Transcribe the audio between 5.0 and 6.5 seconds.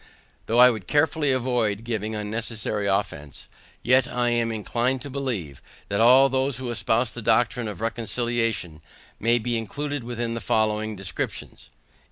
to believe, that all